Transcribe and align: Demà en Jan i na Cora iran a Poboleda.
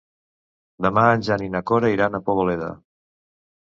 Demà 0.85 1.03
en 1.19 1.27
Jan 1.29 1.45
i 1.51 1.53
na 1.59 1.63
Cora 1.73 1.95
iran 1.99 2.17
a 2.17 2.25
Poboleda. 2.31 2.77